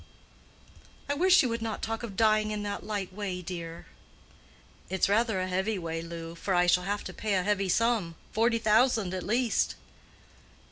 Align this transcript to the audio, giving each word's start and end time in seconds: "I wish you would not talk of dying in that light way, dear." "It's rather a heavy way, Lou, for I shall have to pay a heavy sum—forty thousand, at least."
"I 1.07 1.13
wish 1.13 1.43
you 1.43 1.49
would 1.49 1.61
not 1.61 1.83
talk 1.83 2.01
of 2.01 2.15
dying 2.17 2.49
in 2.49 2.63
that 2.63 2.83
light 2.83 3.13
way, 3.13 3.43
dear." 3.43 3.85
"It's 4.89 5.07
rather 5.07 5.39
a 5.39 5.47
heavy 5.47 5.77
way, 5.77 6.01
Lou, 6.01 6.33
for 6.33 6.55
I 6.55 6.65
shall 6.65 6.85
have 6.85 7.03
to 7.03 7.13
pay 7.13 7.35
a 7.35 7.43
heavy 7.43 7.69
sum—forty 7.69 8.57
thousand, 8.57 9.13
at 9.13 9.21
least." 9.21 9.75